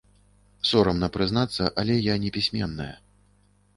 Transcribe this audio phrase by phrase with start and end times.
[0.69, 2.93] Сорамна прызнацца, але я непісьменная.